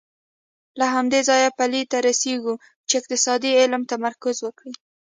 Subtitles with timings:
[0.79, 2.53] له همدې ځایه پایلې ته رسېږو
[2.87, 4.73] چې اقتصاد علم تمرکز وکړي.